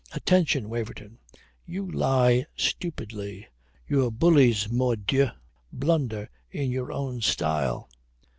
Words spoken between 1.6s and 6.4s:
You lie stupidly. Your bullies, mordieu, blunder